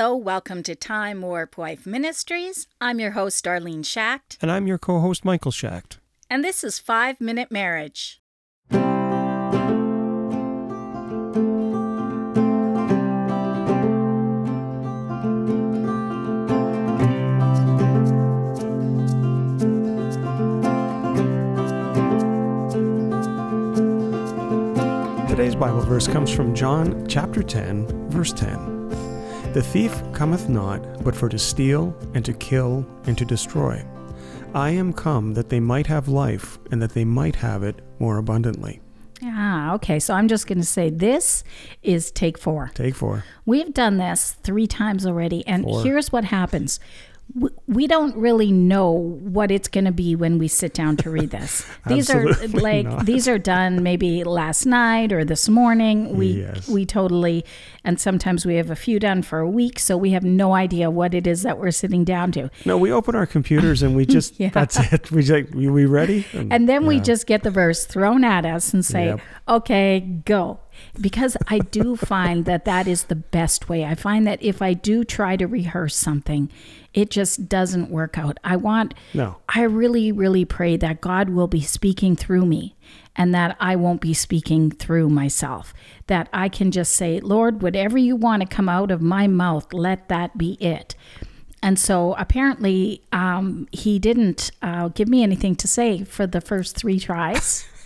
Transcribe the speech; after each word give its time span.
Hello, 0.00 0.16
welcome 0.16 0.62
to 0.62 0.74
Time 0.74 1.20
Warp 1.20 1.58
Wife 1.58 1.84
Ministries. 1.84 2.66
I'm 2.80 2.98
your 3.00 3.10
host, 3.10 3.44
Darlene 3.44 3.84
Schacht, 3.84 4.38
And 4.40 4.50
I'm 4.50 4.66
your 4.66 4.78
co 4.78 4.98
host, 4.98 5.26
Michael 5.26 5.52
Schacht. 5.52 5.98
and 6.30 6.42
this 6.42 6.64
is 6.64 6.78
Five 6.78 7.20
Minute 7.20 7.50
Marriage. 7.50 8.22
Today's 25.28 25.54
Bible 25.54 25.82
verse 25.82 26.08
comes 26.08 26.30
from 26.30 26.54
John 26.54 27.06
chapter 27.06 27.42
10, 27.42 28.08
verse 28.08 28.32
10. 28.32 28.69
The 29.52 29.62
thief 29.62 30.00
cometh 30.12 30.48
not, 30.48 31.02
but 31.02 31.14
for 31.16 31.28
to 31.28 31.38
steal, 31.38 31.92
and 32.14 32.24
to 32.24 32.32
kill, 32.32 32.86
and 33.06 33.18
to 33.18 33.24
destroy. 33.24 33.84
I 34.54 34.70
am 34.70 34.92
come 34.92 35.34
that 35.34 35.48
they 35.48 35.58
might 35.58 35.88
have 35.88 36.06
life, 36.06 36.58
and 36.70 36.80
that 36.80 36.94
they 36.94 37.04
might 37.04 37.34
have 37.36 37.64
it 37.64 37.80
more 37.98 38.18
abundantly. 38.18 38.80
Ah, 39.24 39.74
okay. 39.74 39.98
So 39.98 40.14
I'm 40.14 40.28
just 40.28 40.46
going 40.46 40.58
to 40.60 40.64
say 40.64 40.88
this 40.88 41.42
is 41.82 42.10
take 42.12 42.38
four. 42.38 42.70
Take 42.74 42.94
four. 42.94 43.24
We've 43.44 43.74
done 43.74 43.96
this 43.98 44.36
three 44.44 44.66
times 44.68 45.04
already, 45.04 45.44
and 45.48 45.64
Four. 45.64 45.82
here's 45.82 46.12
what 46.12 46.24
happens. 46.24 46.78
We 47.66 47.86
don't 47.86 48.16
really 48.16 48.50
know 48.50 48.90
what 48.90 49.50
it's 49.50 49.68
going 49.68 49.84
to 49.84 49.92
be 49.92 50.16
when 50.16 50.38
we 50.38 50.48
sit 50.48 50.74
down 50.74 50.96
to 50.98 51.10
read 51.10 51.30
this. 51.30 51.64
These 51.86 52.10
are 52.10 52.26
like 52.48 52.86
not. 52.86 53.06
these 53.06 53.28
are 53.28 53.38
done 53.38 53.82
maybe 53.82 54.24
last 54.24 54.66
night 54.66 55.12
or 55.12 55.24
this 55.24 55.48
morning. 55.48 56.16
We 56.16 56.26
Yes. 56.40 56.68
we 56.68 56.84
totally 56.84 57.44
and 57.84 58.00
sometimes 58.00 58.44
we 58.44 58.56
have 58.56 58.70
a 58.70 58.76
few 58.76 58.98
done 58.98 59.22
for 59.22 59.38
a 59.38 59.48
week, 59.48 59.78
so 59.78 59.96
we 59.96 60.10
have 60.10 60.24
no 60.24 60.54
idea 60.54 60.90
what 60.90 61.14
it 61.14 61.26
is 61.26 61.42
that 61.42 61.58
we're 61.58 61.70
sitting 61.70 62.04
down 62.04 62.32
to. 62.32 62.50
No, 62.66 62.76
we 62.76 62.90
open 62.92 63.14
our 63.14 63.26
computers 63.26 63.82
and 63.82 63.94
we 63.96 64.04
just, 64.16 64.38
Yeah. 64.38 64.50
that's 64.50 64.78
it. 64.92 65.10
We 65.10 65.22
like, 65.22 65.50
we, 65.54 65.70
we 65.70 65.86
ready? 65.86 66.26
And 66.34 66.68
then 66.68 66.84
we 66.86 67.00
just 67.00 67.26
get 67.26 67.42
the 67.42 67.50
verse 67.50 67.86
thrown 67.86 68.22
at 68.24 68.44
us 68.44 68.74
and 68.74 68.84
say, 68.84 69.06
Yep. 69.06 69.20
okay, 69.48 70.00
go. 70.24 70.58
Because 71.00 71.36
I 71.48 71.58
do 71.58 71.96
find 71.96 72.44
that 72.44 72.64
that 72.64 72.86
is 72.86 73.04
the 73.04 73.16
best 73.16 73.68
way. 73.68 73.84
I 73.84 73.94
find 73.94 74.26
that 74.26 74.42
if 74.42 74.60
I 74.62 74.74
do 74.74 75.04
try 75.04 75.36
to 75.36 75.46
rehearse 75.46 75.96
something, 75.96 76.50
it 76.92 77.10
just 77.10 77.48
doesn't 77.48 77.90
work 77.90 78.18
out. 78.18 78.38
I 78.42 78.56
want, 78.56 78.94
No. 79.14 79.36
I 79.48 79.62
really, 79.62 80.10
really 80.12 80.44
pray 80.44 80.76
that 80.76 81.00
God 81.00 81.30
will 81.30 81.46
be 81.46 81.60
speaking 81.60 82.16
through 82.16 82.46
me 82.46 82.74
and 83.14 83.34
that 83.34 83.56
I 83.60 83.76
won't 83.76 84.00
be 84.00 84.14
speaking 84.14 84.70
through 84.70 85.08
myself. 85.10 85.72
That 86.06 86.28
I 86.32 86.48
can 86.48 86.70
just 86.70 86.92
say, 86.92 87.20
Lord, 87.20 87.62
whatever 87.62 87.98
you 87.98 88.16
want 88.16 88.42
to 88.42 88.48
come 88.48 88.68
out 88.68 88.90
of 88.90 89.00
my 89.00 89.26
mouth, 89.26 89.72
let 89.72 90.08
that 90.08 90.36
be 90.36 90.54
it. 90.54 90.94
And 91.62 91.78
so 91.78 92.14
apparently, 92.18 93.02
um, 93.12 93.68
he 93.70 93.98
didn't 93.98 94.50
uh, 94.62 94.88
give 94.88 95.08
me 95.08 95.22
anything 95.22 95.54
to 95.56 95.68
say 95.68 96.04
for 96.04 96.26
the 96.26 96.40
first 96.40 96.76
three 96.76 96.98
tries. 96.98 97.66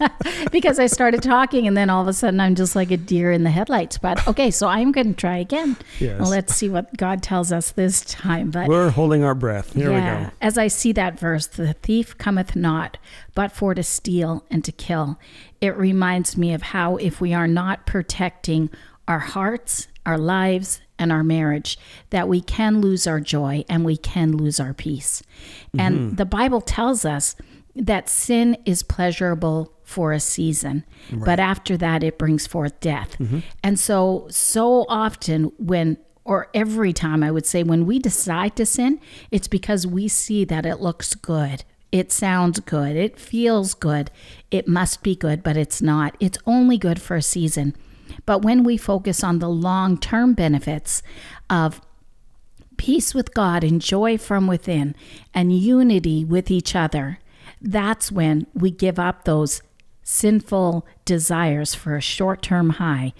because 0.52 0.78
I 0.78 0.86
started 0.86 1.22
talking, 1.22 1.66
and 1.66 1.76
then 1.76 1.90
all 1.90 2.02
of 2.02 2.08
a 2.08 2.12
sudden 2.12 2.40
I'm 2.40 2.54
just 2.54 2.76
like 2.76 2.90
a 2.90 2.96
deer 2.96 3.32
in 3.32 3.44
the 3.44 3.50
headlights. 3.50 3.98
But 3.98 4.26
okay, 4.28 4.50
so 4.50 4.68
I'm 4.68 4.92
going 4.92 5.08
to 5.08 5.14
try 5.14 5.38
again. 5.38 5.76
Yes. 5.98 6.20
Well, 6.20 6.30
let's 6.30 6.54
see 6.54 6.68
what 6.68 6.96
God 6.96 7.22
tells 7.22 7.52
us 7.52 7.72
this 7.72 8.02
time. 8.02 8.50
But 8.50 8.68
We're 8.68 8.90
holding 8.90 9.24
our 9.24 9.34
breath. 9.34 9.74
Here 9.74 9.92
we 9.92 10.00
go. 10.00 10.30
as 10.40 10.58
I 10.58 10.68
see 10.68 10.92
that 10.92 11.18
verse, 11.18 11.46
the 11.46 11.72
thief 11.72 12.16
cometh 12.18 12.54
not, 12.54 12.98
but 13.34 13.52
for 13.52 13.74
to 13.74 13.82
steal 13.82 14.44
and 14.50 14.64
to 14.64 14.72
kill. 14.72 15.18
It 15.60 15.76
reminds 15.76 16.36
me 16.36 16.52
of 16.52 16.62
how 16.62 16.96
if 16.96 17.20
we 17.20 17.34
are 17.34 17.48
not 17.48 17.86
protecting 17.86 18.70
our 19.06 19.18
hearts, 19.18 19.88
our 20.06 20.18
lives, 20.18 20.80
and 20.98 21.12
our 21.12 21.22
marriage, 21.22 21.78
that 22.10 22.28
we 22.28 22.40
can 22.40 22.80
lose 22.80 23.06
our 23.06 23.20
joy 23.20 23.64
and 23.68 23.84
we 23.84 23.96
can 23.96 24.36
lose 24.36 24.58
our 24.58 24.74
peace. 24.74 25.22
And 25.78 25.98
mm-hmm. 25.98 26.14
the 26.16 26.24
Bible 26.24 26.60
tells 26.60 27.04
us 27.04 27.36
that 27.78 28.08
sin 28.08 28.56
is 28.64 28.82
pleasurable 28.82 29.72
for 29.84 30.12
a 30.12 30.20
season, 30.20 30.84
but 31.12 31.40
after 31.40 31.76
that 31.78 32.02
it 32.02 32.18
brings 32.18 32.46
forth 32.46 32.78
death. 32.80 33.16
Mm-hmm. 33.18 33.38
And 33.62 33.78
so, 33.78 34.26
so 34.30 34.84
often 34.88 35.44
when 35.58 35.96
or 36.24 36.48
every 36.52 36.92
time 36.92 37.22
I 37.22 37.30
would 37.30 37.46
say 37.46 37.62
when 37.62 37.86
we 37.86 37.98
decide 37.98 38.54
to 38.56 38.66
sin, 38.66 39.00
it's 39.30 39.48
because 39.48 39.86
we 39.86 40.08
see 40.08 40.44
that 40.44 40.66
it 40.66 40.78
looks 40.78 41.14
good. 41.14 41.64
It 41.90 42.12
sounds 42.12 42.60
good. 42.60 42.96
It 42.96 43.18
feels 43.18 43.72
good. 43.72 44.10
It 44.50 44.68
must 44.68 45.02
be 45.02 45.16
good, 45.16 45.42
but 45.42 45.56
it's 45.56 45.80
not. 45.80 46.14
It's 46.20 46.36
only 46.44 46.76
good 46.76 47.00
for 47.00 47.16
a 47.16 47.22
season. 47.22 47.74
But 48.26 48.42
when 48.42 48.62
we 48.62 48.76
focus 48.76 49.24
on 49.24 49.38
the 49.38 49.48
long 49.48 49.96
term 49.96 50.34
benefits 50.34 51.02
of 51.48 51.80
peace 52.76 53.14
with 53.14 53.32
God 53.32 53.64
and 53.64 53.80
joy 53.80 54.18
from 54.18 54.46
within 54.46 54.94
and 55.32 55.50
unity 55.58 56.26
with 56.26 56.50
each 56.50 56.76
other, 56.76 57.20
that's 57.60 58.12
when 58.12 58.46
we 58.54 58.70
give 58.70 58.98
up 58.98 59.24
those 59.24 59.62
sinful 60.02 60.86
desires 61.04 61.74
for 61.74 61.94
a 61.94 62.00
short 62.00 62.40
term 62.40 62.70
high 62.70 63.12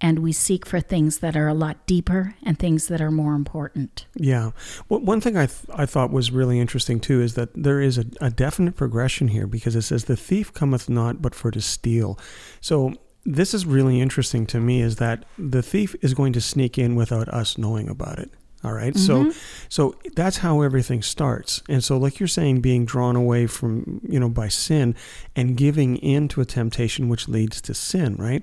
and 0.00 0.18
we 0.20 0.30
seek 0.30 0.66
for 0.66 0.80
things 0.80 1.18
that 1.18 1.36
are 1.36 1.48
a 1.48 1.54
lot 1.54 1.84
deeper 1.86 2.34
and 2.42 2.58
things 2.58 2.88
that 2.88 3.00
are 3.00 3.10
more 3.10 3.34
important. 3.34 4.06
Yeah. 4.14 4.50
One 4.88 5.20
thing 5.20 5.36
I, 5.36 5.46
th- 5.46 5.64
I 5.74 5.86
thought 5.86 6.12
was 6.12 6.30
really 6.30 6.60
interesting 6.60 7.00
too 7.00 7.20
is 7.22 7.34
that 7.34 7.50
there 7.54 7.80
is 7.80 7.98
a, 7.98 8.04
a 8.20 8.30
definite 8.30 8.76
progression 8.76 9.28
here 9.28 9.46
because 9.46 9.74
it 9.74 9.82
says, 9.82 10.04
The 10.04 10.16
thief 10.16 10.52
cometh 10.52 10.88
not 10.88 11.22
but 11.22 11.34
for 11.34 11.50
to 11.50 11.60
steal. 11.60 12.18
So 12.60 12.94
this 13.24 13.54
is 13.54 13.66
really 13.66 14.00
interesting 14.00 14.46
to 14.46 14.60
me 14.60 14.82
is 14.82 14.96
that 14.96 15.24
the 15.36 15.62
thief 15.62 15.96
is 16.00 16.14
going 16.14 16.32
to 16.34 16.40
sneak 16.40 16.78
in 16.78 16.94
without 16.94 17.28
us 17.28 17.58
knowing 17.58 17.88
about 17.88 18.18
it. 18.18 18.30
All 18.66 18.72
right? 18.72 18.96
So 18.96 19.32
so 19.68 19.94
that's 20.16 20.38
how 20.38 20.62
everything 20.62 21.02
starts. 21.02 21.62
And 21.68 21.84
so 21.84 21.96
like 21.96 22.18
you're 22.18 22.26
saying 22.26 22.60
being 22.60 22.84
drawn 22.84 23.14
away 23.14 23.46
from, 23.46 24.00
you 24.08 24.18
know, 24.18 24.28
by 24.28 24.48
sin 24.48 24.96
and 25.36 25.56
giving 25.56 25.96
in 25.98 26.26
to 26.28 26.40
a 26.40 26.44
temptation 26.44 27.08
which 27.08 27.28
leads 27.28 27.60
to 27.62 27.74
sin, 27.74 28.16
right? 28.16 28.42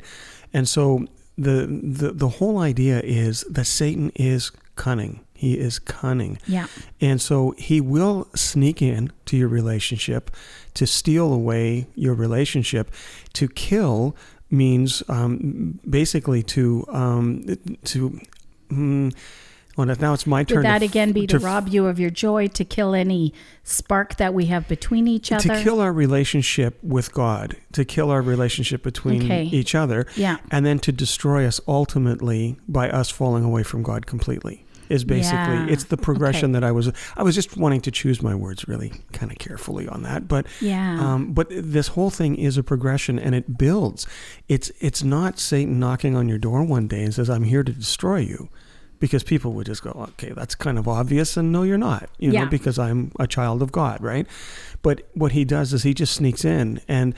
And 0.54 0.68
so 0.70 1.06
the 1.38 1.68
the 1.68 2.14
the 2.14 2.30
whole 2.30 2.60
idea 2.60 3.02
is 3.02 3.42
that 3.50 3.66
Satan 3.66 4.12
is 4.16 4.52
cunning. 4.76 5.20
He 5.34 5.60
is 5.60 5.78
cunning. 5.78 6.40
Yeah. 6.48 6.68
And 7.02 7.22
so 7.22 7.54
he 7.58 7.82
will 7.82 8.30
sneak 8.34 8.82
in 8.82 9.12
to 9.26 9.36
your 9.36 9.50
relationship 9.50 10.32
to 10.76 10.88
steal 10.88 11.34
away 11.34 11.88
your 11.96 12.14
relationship. 12.14 12.92
To 13.34 13.50
kill 13.50 14.16
means 14.50 15.04
um, 15.10 15.80
basically 15.90 16.44
to 16.44 16.86
um, 16.90 17.44
to. 17.86 18.22
Mm, 18.70 19.14
well, 19.76 19.88
now 20.00 20.14
it's 20.14 20.28
my 20.28 20.44
turn. 20.44 20.58
Would 20.60 20.66
that 20.66 20.80
to, 20.80 20.86
again 20.86 21.12
be 21.12 21.26
to, 21.28 21.40
to 21.40 21.46
rob 21.46 21.68
you 21.68 21.88
of 21.88 22.00
your 22.00 22.10
joy, 22.10 22.48
to 22.50 22.64
kill 22.66 22.94
any 22.94 23.34
spark 23.64 24.18
that 24.18 24.34
we 24.34 24.46
have 24.48 24.68
between 24.68 25.08
each 25.08 25.32
other? 25.32 25.56
to 25.56 25.64
kill 25.64 25.80
our 25.80 25.94
relationship 25.94 26.78
with 26.84 27.14
God, 27.14 27.56
to 27.74 27.84
kill 27.86 28.12
our 28.12 28.22
relationship 28.22 28.84
between 28.84 29.24
Okay. 29.24 29.44
each 29.46 29.74
other, 29.76 30.06
Yeah. 30.16 30.38
and 30.52 30.66
then 30.66 30.80
to 30.80 30.92
destroy 30.92 31.46
us 31.48 31.60
ultimately 31.68 32.58
by 32.68 32.90
us 32.90 33.10
falling 33.10 33.44
away 33.44 33.64
from 33.64 33.84
God 33.84 34.06
completely. 34.06 34.66
Is 34.90 35.06
basically 35.06 35.38
Yeah. 35.56 35.68
it's 35.70 35.86
the 35.86 35.98
progression 35.98 36.52
Okay. 36.52 36.60
that 36.60 36.64
I 36.66 36.72
was 36.72 36.92
I 37.16 37.24
was 37.24 37.34
just 37.36 37.56
wanting 37.58 37.80
to 37.82 37.90
choose 37.90 38.22
my 38.22 38.36
words 38.36 38.68
really 38.68 38.92
kind 39.14 39.32
of 39.32 39.38
carefully 39.40 39.88
on 39.88 40.04
that, 40.04 40.28
but 40.28 40.46
Yeah. 40.60 41.00
um, 41.00 41.32
but 41.34 41.48
this 41.50 41.88
whole 41.90 42.10
thing 42.10 42.36
is 42.36 42.58
a 42.58 42.64
progression 42.64 43.18
and 43.18 43.34
it 43.34 43.58
builds. 43.58 44.06
It's 44.50 44.72
it's 44.82 45.02
not 45.02 45.40
Satan 45.40 45.80
knocking 45.80 46.16
on 46.18 46.28
your 46.28 46.38
door 46.38 46.64
one 46.64 46.88
day 46.88 47.02
and 47.04 47.14
says 47.14 47.30
I'm 47.30 47.46
here 47.46 47.64
to 47.64 47.72
destroy 47.72 48.18
you, 48.18 48.50
because 49.04 49.22
people 49.34 49.52
would 49.52 49.66
just 49.66 49.84
go 49.84 49.92
okay 50.12 50.32
that's 50.40 50.56
kind 50.56 50.78
of 50.80 50.88
obvious 50.88 51.36
and 51.36 51.52
no 51.52 51.64
you're 51.64 51.78
not 51.92 52.10
you 52.20 52.32
Yeah. 52.32 52.44
know 52.46 52.50
because 52.58 52.78
I'm 52.80 53.12
a 53.20 53.28
child 53.28 53.62
of 53.62 53.70
God 53.82 53.98
right, 54.02 54.26
but 54.82 54.96
what 55.14 55.32
he 55.34 55.44
does 55.44 55.74
is 55.74 55.84
he 55.84 55.94
just 55.94 56.14
sneaks 56.14 56.46
in 56.46 56.80
and 56.88 57.14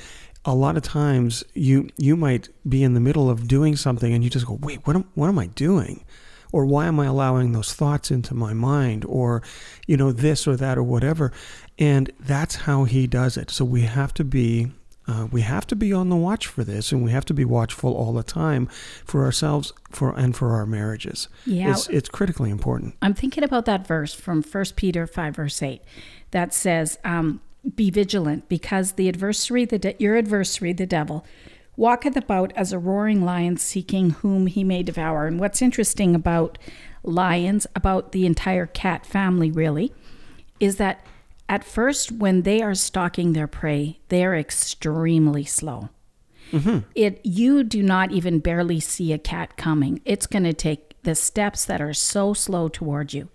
a 0.46 0.56
lot 0.56 0.78
of 0.78 0.84
times 0.84 1.44
you 1.54 1.78
you 2.08 2.16
might 2.16 2.50
be 2.68 2.82
in 2.88 2.94
the 2.96 3.00
middle 3.00 3.30
of 3.30 3.48
doing 3.48 3.76
something 3.76 4.12
and 4.14 4.24
you 4.24 4.30
just 4.32 4.48
go 4.48 4.58
wait 4.68 4.80
what 4.88 4.96
am 4.96 5.06
what 5.14 5.28
am 5.28 5.38
I 5.38 5.48
doing? 5.68 6.04
Or 6.52 6.66
why 6.66 6.86
am 6.88 7.00
I 7.02 7.06
allowing 7.06 7.52
those 7.52 7.74
thoughts 7.74 8.10
into 8.12 8.34
my 8.34 8.54
mind? 8.54 9.04
Or 9.06 9.44
you 9.88 9.98
know 9.98 10.12
this 10.12 10.48
or 10.48 10.56
that 10.56 10.78
or 10.78 10.84
whatever. 10.84 11.32
And 11.78 12.10
that's 12.20 12.56
how 12.68 12.86
he 12.86 13.08
does 13.08 13.36
it. 13.38 13.52
So 13.52 13.66
we 13.66 13.82
have 13.82 14.12
to 14.14 14.24
be 14.24 14.72
uh, 15.08 15.28
we 15.32 15.42
have 15.42 15.68
to 15.68 15.76
be 15.76 15.94
on 15.94 16.10
the 16.10 16.16
watch 16.16 16.48
for 16.48 16.64
this 16.64 16.92
and 16.92 17.04
we 17.04 17.12
have 17.12 17.26
to 17.26 17.34
be 17.34 17.46
watchful 17.46 17.94
all 17.94 18.12
the 18.14 18.24
time 18.24 18.68
for 19.06 19.24
ourselves 19.24 19.72
for 19.92 20.18
and 20.18 20.36
for 20.36 20.52
our 20.54 20.66
marriages 20.66 21.28
Yeah. 21.46 21.72
it's, 21.72 21.88
it's 21.90 22.10
critically 22.10 22.50
important 22.50 22.96
I'm 23.02 23.14
thinking 23.14 23.44
about 23.44 23.66
that 23.66 23.86
verse 23.86 24.14
from 24.14 24.42
1 24.42 24.66
Peter 24.76 25.06
5, 25.08 25.36
verse 25.36 25.62
8, 25.62 25.82
that 26.32 26.54
says, 26.54 26.98
um, 27.04 27.42
Be 27.76 27.90
vigilant, 27.92 28.50
because 28.50 28.94
the 28.94 29.08
adversary, 29.10 29.66
the 29.66 29.80
de- 29.80 29.96
your 30.00 30.18
adversary, 30.18 30.74
the 30.74 30.86
devil, 30.86 31.26
walketh 31.78 32.16
about 32.16 32.52
as 32.56 32.72
a 32.72 32.80
roaring 32.80 33.24
lion 33.24 33.58
seeking 33.58 34.12
whom 34.12 34.48
he 34.48 34.64
may 34.64 34.82
devour. 34.84 35.28
And 35.28 35.40
what's 35.40 35.62
interesting 35.62 36.16
about 36.16 36.58
lions, 37.04 37.68
about 37.76 38.12
the 38.12 38.26
entire 38.26 38.66
cat 38.66 39.06
family, 39.06 39.52
really, 39.52 39.94
is 40.60 40.78
that 40.78 41.06
at 41.48 41.64
first, 41.64 42.12
when 42.12 42.42
they 42.42 42.62
are 42.62 42.74
stalking 42.74 43.34
their 43.34 43.48
prey, 43.48 44.00
they 44.10 44.26
are 44.26 44.36
extremely 44.36 45.46
slow. 45.46 45.90
Mm-hmm. 46.52 46.80
It 46.96 47.22
you 47.24 47.64
do 47.64 47.82
not 47.82 48.12
even 48.12 48.40
barely 48.40 48.80
see 48.80 49.12
a 49.14 49.18
cat 49.18 49.58
coming. 49.58 50.02
It's 50.06 50.28
going 50.28 50.44
to 50.44 50.54
take 50.54 51.02
the 51.04 51.16
steps 51.16 51.66
that 51.66 51.82
are 51.82 51.94
so 51.94 52.34
slow 52.34 52.68
towards 52.68 53.14
you. 53.14 53.30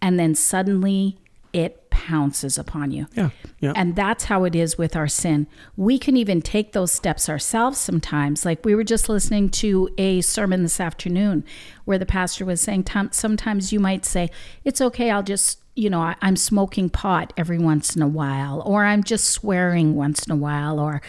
And 0.00 0.18
then 0.18 0.34
suddenly 0.34 1.18
it 1.52 1.90
pounces 1.90 2.56
upon 2.56 2.90
you. 2.92 3.06
Yeah. 3.14 3.30
Yeah. 3.60 3.72
And 3.76 3.96
that's 3.96 4.24
how 4.24 4.44
it 4.44 4.54
is 4.54 4.78
with 4.78 4.96
our 4.96 5.08
sin. 5.08 5.46
We 5.76 5.98
can 5.98 6.16
even 6.16 6.40
take 6.40 6.72
those 6.72 6.92
steps 6.92 7.28
ourselves 7.28 7.78
sometimes. 7.78 8.44
Like 8.44 8.64
we 8.64 8.74
were 8.74 8.84
just 8.84 9.08
listening 9.08 9.50
to 9.50 9.88
a 9.98 10.20
sermon 10.20 10.62
this 10.62 10.80
afternoon 10.80 11.44
where 11.84 11.98
the 11.98 12.06
pastor 12.06 12.44
was 12.44 12.60
saying, 12.60 12.86
sometimes 13.10 13.72
you 13.72 13.80
might 13.80 14.04
say, 14.04 14.30
It's 14.64 14.80
okay, 14.80 15.10
I'll 15.10 15.22
just, 15.22 15.59
you 15.76 15.88
know, 15.90 16.00
I- 16.00 16.16
I'm 16.22 16.36
smoking 16.36 16.90
pot 16.90 17.32
every 17.36 17.58
once 17.58 17.94
in 17.96 18.02
a 18.02 18.08
while, 18.08 18.62
or 18.66 18.84
I'm 18.84 19.02
just 19.04 19.26
swearing 19.28 19.94
once 19.94 20.24
in 20.24 20.32
a 20.32 20.36
while, 20.36 20.78
or 20.78 21.00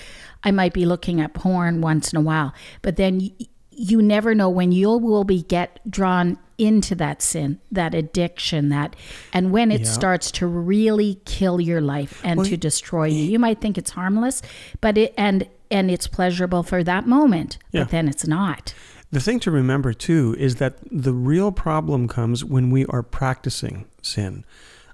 I 0.43 0.51
might 0.51 0.73
be 0.73 0.85
looking 0.85 1.19
at 1.19 1.33
porn 1.33 1.81
once 1.81 2.13
in 2.13 2.17
a 2.17 2.21
while. 2.21 2.53
But 2.81 2.95
then 2.95 3.19
y- 3.19 3.47
you 3.71 4.01
never 4.01 4.35
know 4.35 4.49
when 4.49 4.71
you 4.71 4.89
will 4.97 5.23
be 5.23 5.41
get 5.43 5.79
drawn 5.89 6.37
into 6.57 6.93
that 6.93 7.21
sin, 7.23 7.57
that 7.71 7.95
addiction, 7.95 8.69
that 8.69 8.95
and 9.33 9.51
when 9.51 9.71
it 9.71 9.81
Yeah. 9.81 9.87
starts 9.87 10.29
to 10.33 10.45
really 10.45 11.19
kill 11.25 11.59
your 11.59 11.81
life 11.81 12.21
and 12.23 12.37
Well, 12.37 12.45
to 12.45 12.57
destroy 12.57 13.05
you. 13.05 13.23
You 13.23 13.39
might 13.39 13.59
think 13.59 13.77
it's 13.79 13.91
harmless, 13.91 14.41
but 14.79 14.97
it 14.97 15.13
and 15.17 15.47
and 15.71 15.89
it's 15.89 16.05
pleasurable 16.05 16.63
for 16.63 16.83
that 16.83 17.07
moment, 17.07 17.57
Yeah. 17.71 17.83
but 17.83 17.91
then 17.91 18.07
it's 18.09 18.27
not. 18.27 18.73
The 19.09 19.21
thing 19.21 19.39
to 19.41 19.51
remember 19.51 19.93
too 19.93 20.35
is 20.37 20.55
that 20.57 20.77
the 20.91 21.13
real 21.13 21.51
problem 21.51 22.07
comes 22.09 22.43
when 22.45 22.69
we 22.69 22.85
are 22.87 23.01
practicing 23.01 23.85
sin. 24.11 24.43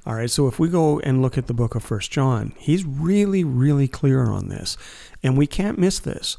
All 0.05 0.15
right, 0.15 0.29
so 0.29 0.47
if 0.47 0.57
we 0.57 0.69
go 0.69 0.99
and 1.01 1.21
look 1.21 1.37
at 1.37 1.47
the 1.47 1.53
book 1.53 1.75
of 1.75 1.83
First 1.83 2.11
John, 2.11 2.53
he's 2.57 2.85
really, 2.85 3.43
really 3.43 3.89
clear 3.89 4.23
on 4.23 4.47
this, 4.47 4.77
and 5.21 5.37
we 5.37 5.47
can't 5.47 5.77
miss 5.77 5.99
this. 5.99 6.37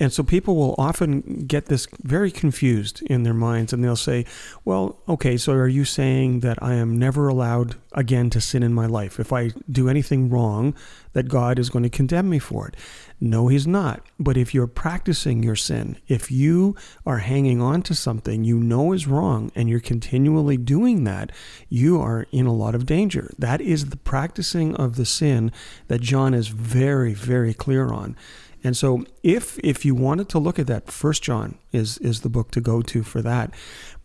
And 0.00 0.12
so 0.12 0.22
people 0.22 0.56
will 0.56 0.74
often 0.78 1.44
get 1.46 1.66
this 1.66 1.86
very 2.02 2.30
confused 2.30 3.02
in 3.02 3.22
their 3.22 3.34
minds, 3.34 3.72
and 3.72 3.84
they'll 3.84 3.96
say, 3.96 4.24
"Well, 4.64 4.98
okay, 5.06 5.36
so 5.36 5.52
are 5.52 5.68
you 5.68 5.84
saying 5.84 6.40
that 6.40 6.60
I 6.62 6.74
am 6.74 6.98
never 6.98 7.28
allowed 7.28 7.76
again 7.92 8.30
to 8.30 8.40
sin 8.40 8.62
in 8.62 8.72
my 8.72 8.86
life? 8.86 9.20
If 9.20 9.30
I 9.30 9.50
do 9.70 9.90
anything 9.90 10.30
wrong, 10.30 10.74
that 11.12 11.28
God 11.28 11.58
is 11.58 11.68
going 11.68 11.82
to 11.82 11.90
condemn 11.90 12.30
me 12.30 12.38
for 12.38 12.66
it?" 12.66 12.76
No, 13.20 13.48
he's 13.48 13.66
not. 13.66 14.06
But 14.18 14.38
if 14.38 14.54
you're 14.54 14.66
practicing 14.66 15.42
your 15.42 15.56
sin, 15.56 15.98
if 16.08 16.30
you 16.30 16.74
are 17.04 17.18
hanging 17.18 17.60
on 17.60 17.82
to 17.82 17.94
something 17.94 18.44
you 18.44 18.58
know 18.58 18.94
is 18.94 19.06
wrong 19.06 19.52
and 19.54 19.68
you're 19.68 19.80
continually 19.80 20.56
doing 20.56 21.04
that, 21.04 21.30
you 21.68 22.00
are 22.00 22.26
in 22.32 22.46
a 22.46 22.54
lot 22.54 22.74
of 22.74 22.86
danger. 22.86 23.30
That 23.38 23.60
is 23.60 23.86
the 23.90 23.98
practicing 23.98 24.74
of 24.76 24.96
the 24.96 25.04
sin 25.04 25.52
that 25.88 26.00
John 26.00 26.32
is 26.32 26.48
very, 26.48 27.12
very 27.12 27.52
clear 27.52 27.92
on. 27.92 28.16
And 28.62 28.76
so 28.76 29.04
if 29.22 29.58
if 29.60 29.84
you 29.84 29.94
wanted 29.94 30.28
to 30.30 30.38
look 30.38 30.58
at 30.58 30.66
that, 30.66 30.90
First 30.90 31.22
John 31.22 31.58
is 31.72 31.98
is 31.98 32.20
the 32.20 32.28
book 32.28 32.50
to 32.52 32.60
go 32.60 32.82
to 32.82 33.02
for 33.02 33.22
that. 33.22 33.52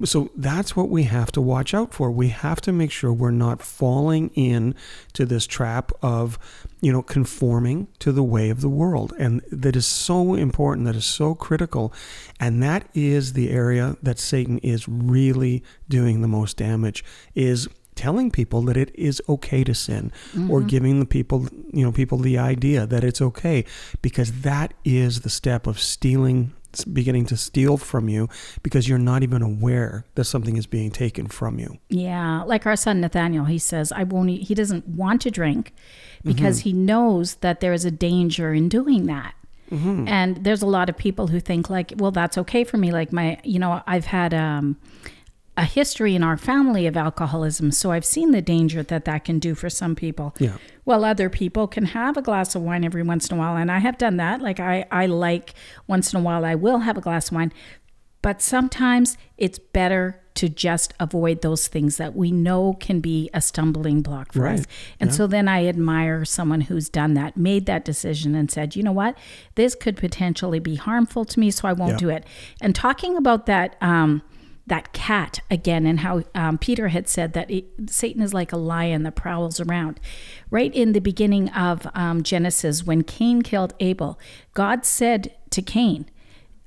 So 0.03 0.31
that's 0.35 0.75
what 0.75 0.89
we 0.89 1.03
have 1.03 1.31
to 1.33 1.41
watch 1.41 1.73
out 1.73 1.93
for. 1.93 2.11
We 2.11 2.29
have 2.29 2.61
to 2.61 2.71
make 2.71 2.91
sure 2.91 3.13
we're 3.13 3.31
not 3.31 3.61
falling 3.61 4.29
in 4.35 4.75
to 5.13 5.25
this 5.25 5.47
trap 5.47 5.91
of, 6.01 6.37
you 6.81 6.91
know, 6.91 7.01
conforming 7.01 7.87
to 7.99 8.11
the 8.11 8.23
way 8.23 8.49
of 8.49 8.61
the 8.61 8.69
world. 8.69 9.13
And 9.17 9.41
that 9.51 9.75
is 9.75 9.85
so 9.85 10.35
important, 10.35 10.85
that 10.87 10.95
is 10.95 11.05
so 11.05 11.35
critical. 11.35 11.93
And 12.39 12.61
that 12.63 12.87
is 12.93 13.33
the 13.33 13.49
area 13.51 13.95
that 14.03 14.19
Satan 14.19 14.57
is 14.59 14.87
really 14.87 15.63
doing 15.87 16.21
the 16.21 16.27
most 16.27 16.57
damage 16.57 17.03
is 17.33 17.67
telling 17.95 18.29
people 18.31 18.61
that 18.63 18.77
it 18.77 18.91
is 18.93 19.21
okay 19.27 19.63
to 19.63 19.73
sin 19.73 20.11
or 20.33 20.59
mm-hmm. 20.59 20.67
giving 20.67 20.99
the 20.99 21.05
people 21.05 21.47
you 21.71 21.83
know 21.83 21.91
people 21.91 22.17
the 22.17 22.37
idea 22.37 22.85
that 22.85 23.03
it's 23.03 23.21
okay 23.21 23.63
because 24.01 24.41
that 24.41 24.73
is 24.83 25.21
the 25.21 25.29
step 25.29 25.67
of 25.67 25.79
stealing 25.79 26.53
beginning 26.91 27.25
to 27.25 27.37
steal 27.37 27.77
from 27.77 28.09
you 28.09 28.27
because 28.61 28.89
you're 28.89 28.97
not 28.97 29.23
even 29.23 29.41
aware 29.41 30.05
that 30.15 30.25
something 30.25 30.57
is 30.57 30.67
being 30.67 30.91
taken 30.91 31.25
from 31.27 31.57
you 31.57 31.77
Yeah, 31.89 32.43
like 32.43 32.65
our 32.65 32.75
son 32.75 32.99
Nathaniel, 32.99 33.45
he 33.45 33.57
says, 33.57 33.91
I 33.91 34.03
won't 34.03 34.29
eat. 34.29 34.47
He 34.47 34.55
doesn't 34.55 34.87
want 34.87 35.21
to 35.21 35.31
drink 35.31 35.73
because 36.23 36.59
mm-hmm. 36.59 36.69
he 36.69 36.73
knows 36.73 37.35
that 37.35 37.59
there 37.61 37.71
is 37.71 37.85
a 37.85 37.91
danger 37.91 38.53
in 38.53 38.67
doing 38.67 39.05
that. 39.05 39.35
Mm-hmm. 39.71 40.07
And 40.07 40.43
there's 40.43 40.61
a 40.61 40.67
lot 40.67 40.89
of 40.89 40.97
people 40.97 41.27
who 41.27 41.39
think 41.39 41.69
like, 41.69 41.93
well, 41.97 42.11
that's 42.11 42.37
okay 42.37 42.63
for 42.63 42.77
me. 42.77 42.91
Like 42.91 43.11
my, 43.11 43.39
you 43.43 43.59
know, 43.59 43.81
I've 43.87 44.05
had 44.05 44.33
um, 44.33 44.77
a 45.57 45.63
history 45.63 46.15
in 46.15 46.23
our 46.23 46.35
family 46.37 46.85
of 46.85 46.97
alcoholism, 46.97 47.71
so 47.71 47.91
I've 47.91 48.03
seen 48.05 48.31
the 48.31 48.41
danger 48.41 48.83
that 48.83 49.05
that 49.05 49.23
can 49.23 49.39
do 49.39 49.55
for 49.55 49.69
some 49.69 49.95
people. 49.95 50.35
Yeah. 50.39 50.57
Well, 50.83 51.05
other 51.05 51.29
people 51.29 51.67
can 51.67 51.85
have 51.85 52.17
a 52.17 52.21
glass 52.21 52.55
of 52.55 52.61
wine 52.61 52.83
every 52.83 53.03
once 53.03 53.29
in 53.29 53.37
a 53.37 53.39
while, 53.39 53.55
and 53.55 53.71
I 53.71 53.79
have 53.79 53.97
done 53.97 54.17
that. 54.17 54.41
Like 54.41 54.59
I, 54.59 54.85
I 54.91 55.05
like 55.05 55.53
once 55.87 56.13
in 56.13 56.19
a 56.19 56.23
while, 56.23 56.43
I 56.43 56.55
will 56.55 56.79
have 56.79 56.97
a 56.97 57.01
glass 57.01 57.29
of 57.29 57.35
wine, 57.35 57.53
but 58.21 58.41
sometimes 58.41 59.17
it's 59.37 59.57
better 59.59 60.21
to 60.35 60.49
just 60.49 60.93
avoid 60.99 61.41
those 61.41 61.69
things 61.69 61.95
that 61.95 62.13
we 62.13 62.29
know 62.29 62.73
can 62.81 62.99
be 62.99 63.29
a 63.33 63.39
stumbling 63.39 64.01
block 64.01 64.33
for 64.33 64.47
us. 64.47 64.59
Right. 64.59 64.67
And 64.99 65.13
so 65.13 65.27
then 65.27 65.47
I 65.47 65.65
admire 65.65 66.25
someone 66.25 66.59
who's 66.59 66.89
done 66.89 67.13
that, 67.13 67.37
made 67.37 67.65
that 67.67 67.85
decision, 67.85 68.35
and 68.35 68.51
said, 68.51 68.75
you 68.75 68.83
know 68.83 68.91
what, 68.91 69.17
this 69.55 69.75
could 69.75 69.95
potentially 69.95 70.59
be 70.59 70.75
harmful 70.75 71.23
to 71.23 71.39
me, 71.39 71.49
so 71.51 71.69
I 71.69 71.71
won't 71.71 71.91
Yeah. 71.93 71.97
do 71.97 72.09
it. 72.09 72.25
And 72.59 72.75
talking 72.75 73.15
about 73.15 73.45
that. 73.45 73.77
Um, 73.79 74.21
that 74.67 74.93
cat 74.93 75.39
again, 75.51 75.85
and 75.85 75.99
how 75.99 76.23
um, 76.33 76.57
Peter 76.57 76.87
had 76.87 77.07
said 77.07 77.33
that 77.33 77.51
it, 77.51 77.65
Satan 77.87 78.21
is 78.21 78.33
like 78.33 78.51
a 78.51 78.57
lion 78.57 79.03
that 79.03 79.15
prowls 79.15 79.59
around. 79.59 79.99
Right 80.49 80.73
in 80.73 80.93
the 80.93 81.01
beginning 81.01 81.49
of 81.49 81.87
um, 81.93 82.23
Genesis, 82.23 82.83
when 82.83 83.03
Cain 83.03 83.41
killed 83.41 83.73
Abel, 83.79 84.19
God 84.53 84.85
said 84.85 85.35
to 85.51 85.61
Cain, 85.61 86.09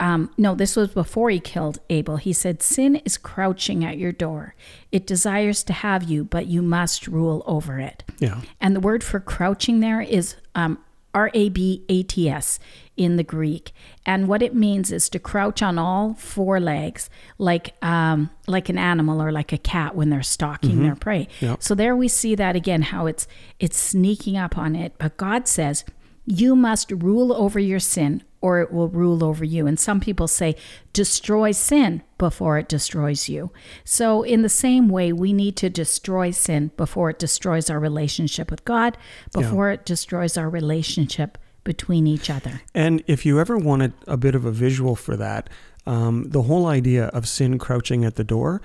um, 0.01 0.31
no, 0.37 0.55
this 0.55 0.77
was 0.77 0.91
before 0.91 1.31
he 1.31 1.41
killed 1.41 1.81
Abel. 1.91 2.19
He 2.19 2.33
said, 2.33 2.63
Sin 2.63 2.97
is 3.05 3.19
crouching 3.19 3.85
at 3.85 3.99
your 3.99 4.13
door. 4.13 4.55
It 4.93 5.07
desires 5.07 5.65
to 5.65 5.73
have 5.73 6.05
you, 6.05 6.25
but 6.25 6.47
you 6.47 6.63
must 6.63 7.09
rule 7.09 7.43
over 7.47 7.81
it. 7.81 8.05
yeah 8.19 8.43
And 8.61 8.77
the 8.77 8.81
word 8.81 9.03
for 9.03 9.19
crouching 9.19 9.81
there 9.81 10.01
is 10.01 10.37
um, 10.55 10.79
R 11.15 11.31
A 11.35 11.49
B 11.49 11.85
A 11.89 12.05
T 12.05 12.29
S 12.31 12.61
in 12.99 13.17
the 13.17 13.23
Greek. 13.23 13.73
And 14.05 14.29
what 14.29 14.43
it 14.43 14.55
means 14.55 14.93
is 14.93 15.09
to 15.11 15.19
crouch 15.19 15.63
on 15.63 15.79
all 15.79 16.15
four 16.15 16.61
legs, 16.61 17.09
like 17.39 17.75
um, 17.83 18.31
like 18.47 18.69
an 18.69 18.77
animal 18.77 19.23
or 19.23 19.33
like 19.33 19.53
a 19.53 19.59
cat 19.59 19.95
when 19.95 20.11
they're 20.11 20.23
stalking 20.23 20.83
their 20.83 20.97
prey. 20.97 21.29
Yep. 21.41 21.63
So 21.63 21.75
there 21.75 21.97
we 21.97 22.09
see 22.09 22.35
that 22.35 22.57
again, 22.57 22.83
how 22.83 23.07
it's 23.07 23.27
it's 23.59 23.79
sneaking 23.79 24.37
up 24.37 24.59
on 24.59 24.75
it. 24.77 24.95
But 24.99 25.17
God 25.17 25.49
says, 25.49 25.85
you 26.27 26.55
must 26.55 26.91
rule 26.91 27.33
over 27.33 27.59
your 27.59 27.79
sin 27.79 28.23
or 28.41 28.61
it 28.61 28.71
will 28.71 28.89
rule 28.89 29.25
over 29.25 29.45
you. 29.45 29.67
And 29.67 29.81
some 29.81 29.99
people 29.99 30.29
say, 30.29 30.57
destroy 30.93 31.53
sin 31.53 32.03
before 32.19 32.59
it 32.59 32.69
destroys 32.69 33.29
you. 33.29 33.51
So, 33.85 34.23
in 34.23 34.43
the 34.43 34.49
same 34.49 34.89
way, 34.89 35.13
we 35.13 35.33
need 35.33 35.57
to 35.57 35.71
destroy 35.71 36.31
sin 36.31 36.71
before 36.77 37.11
it 37.11 37.19
destroys 37.19 37.71
our 37.71 37.81
relationship 37.81 38.51
with 38.51 38.65
God, 38.65 38.97
before 39.33 39.71
it 39.71 39.87
destroys 39.87 40.37
our 40.37 40.51
relationship 40.51 41.39
between 41.69 42.07
each 42.07 42.31
other. 42.31 42.63
And 42.75 43.05
if 43.07 43.27
you 43.27 43.39
ever 43.39 43.59
wanted 43.59 43.93
a 44.07 44.17
bit 44.17 44.35
of 44.35 44.47
a 44.47 44.51
visual 44.51 44.97
for 44.97 45.19
that, 45.19 45.51
um, 45.85 46.25
the 46.31 46.45
whole 46.45 46.65
idea 46.67 47.09
of 47.09 47.29
sin 47.29 47.59
crouching 47.59 48.07
at 48.07 48.15
the 48.15 48.25
door, 48.25 48.63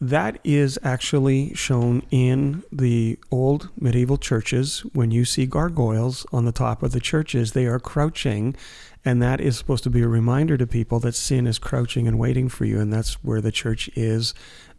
that 0.00 0.38
is 0.44 0.78
actually 0.84 1.52
shown 1.54 2.02
in 2.12 2.62
the 2.70 3.18
old 3.32 3.70
medieval 3.76 4.18
churches. 4.18 4.80
When 4.92 5.10
you 5.10 5.24
see 5.24 5.46
gargoyles 5.46 6.24
on 6.32 6.44
the 6.44 6.52
top 6.52 6.84
of 6.84 6.92
the 6.92 7.00
churches, 7.00 7.52
they 7.52 7.66
are 7.66 7.80
crouching. 7.80 8.54
And 9.04 9.20
that 9.20 9.40
is 9.40 9.58
supposed 9.58 9.82
to 9.84 9.90
be 9.90 10.02
a 10.02 10.08
reminder 10.08 10.56
to 10.56 10.66
people 10.66 11.00
that 11.00 11.16
sin 11.16 11.48
is 11.48 11.58
crouching 11.58 12.06
and 12.06 12.20
waiting 12.20 12.48
for 12.48 12.64
you. 12.64 12.78
And 12.78 12.92
that's 12.92 13.14
where 13.24 13.40
the 13.40 13.52
church 13.52 13.90
is 13.96 14.32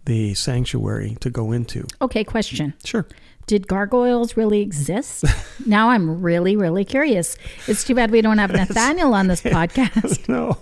the 0.05 0.33
sanctuary 0.33 1.17
to 1.19 1.29
go 1.29 1.51
into. 1.51 1.85
Okay, 2.01 2.24
question. 2.24 2.74
Sure. 2.83 3.05
Did 3.47 3.67
gargoyles 3.67 4.35
really 4.35 4.62
exist? 4.62 5.24
now 5.67 5.89
I'm 5.91 6.19
really, 6.24 6.55
really 6.55 6.83
curious. 6.83 7.38
It's 7.67 7.83
too 7.83 7.93
bad 7.93 8.09
we 8.09 8.21
don't 8.21 8.39
have 8.39 8.51
Nathaniel 8.62 9.13
on 9.13 9.27
this 9.27 9.41
podcast. 9.57 10.27
No, 10.27 10.57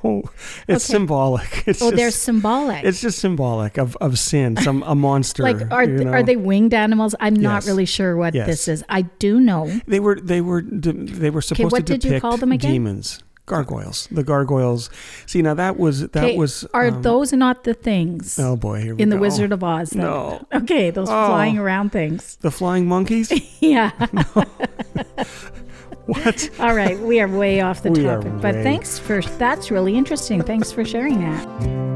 it's 0.67 0.85
Okay. 0.89 0.93
symbolic. 0.93 1.63
It's 1.65 1.81
Oh, 1.81 1.91
they're 1.91 2.11
symbolic. 2.11 2.83
It's 2.83 2.99
just 2.99 3.19
symbolic 3.19 3.77
of, 3.77 3.95
of 4.01 4.19
sin, 4.19 4.57
some 4.57 4.83
a 4.83 4.95
monster. 4.95 5.43
like 5.43 5.71
are 5.71 5.85
you 5.85 5.95
th- 5.95 6.07
know. 6.07 6.11
are 6.11 6.23
they 6.23 6.35
winged 6.35 6.73
animals? 6.73 7.15
I'm 7.21 7.35
not 7.35 7.65
really 7.65 7.85
sure 7.85 8.17
what 8.17 8.35
Yes. 8.35 8.47
this 8.47 8.67
is. 8.67 8.83
I 8.89 9.03
do 9.03 9.39
know. 9.39 9.67
They 9.87 10.01
were 10.01 10.19
they 10.19 10.41
were 10.41 10.61
de- 10.61 10.91
they 10.91 11.29
were 11.29 11.41
supposed 11.41 11.71
what 11.71 11.85
to 11.87 11.93
did 11.93 12.03
you 12.03 12.09
depict 12.09 12.21
call 12.21 12.35
them 12.35 12.51
again? 12.51 12.69
demons, 12.73 13.19
gargoyles. 13.45 14.07
The 14.11 14.23
gargoyles. 14.23 14.89
See 15.25 15.41
now 15.41 15.53
that 15.53 15.77
was 15.77 16.07
that 16.09 16.35
was 16.35 16.65
are 16.73 16.87
um, 16.87 17.01
those 17.01 17.33
not 17.33 17.63
the 17.65 17.73
things 17.73 18.39
oh 18.39 18.55
boy 18.55 18.81
here 18.81 18.95
we 18.95 19.03
in 19.03 19.09
the 19.09 19.15
go. 19.17 19.21
Wizard 19.21 19.51
of 19.51 19.63
Oz? 19.63 19.91
then? 19.91 20.03
No. 20.05 20.45
Okay, 20.53 20.89
those 20.91 21.09
Oh. 21.09 21.27
flying 21.27 21.57
around 21.57 21.91
things. 21.91 22.37
the 22.41 22.51
flying 22.51 22.87
monkeys. 22.87 23.31
Yeah. 23.61 23.91
what? 26.05 26.49
All 26.59 26.75
right, 26.75 26.97
we 26.99 27.19
are 27.21 27.27
way 27.27 27.61
off 27.61 27.83
the 27.83 27.91
We 27.91 28.03
topic, 28.03 28.31
but 28.41 28.55
way- 28.55 28.63
thanks 28.63 28.99
for 28.99 29.21
that's 29.37 29.71
really 29.71 29.95
interesting. 29.97 30.41
Thanks 30.41 30.71
for 30.71 30.83
sharing 30.85 31.19
that. 31.21 31.92